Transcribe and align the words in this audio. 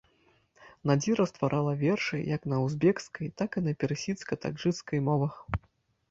Надзіра 0.91 1.25
стварала 1.31 1.73
вершы 1.83 2.17
як 2.35 2.47
на 2.53 2.57
узбекскай, 2.67 3.29
так 3.41 3.57
і 3.61 3.63
на 3.67 3.73
персідска-таджыкскай 3.83 4.99
мовах. 5.11 5.35